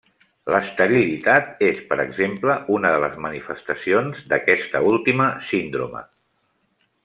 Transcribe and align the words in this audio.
L'esterilitat 0.51 1.61
és, 1.67 1.81
per 1.91 1.97
exemple, 2.05 2.55
una 2.77 2.93
de 2.95 3.03
les 3.05 3.19
manifestacions 3.27 4.25
d'aquesta 4.33 4.83
última 4.95 5.29
síndrome. 5.53 6.07